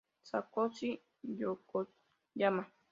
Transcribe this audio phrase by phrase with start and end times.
[0.29, 0.89] Satoshi
[1.39, 2.63] Yokoyama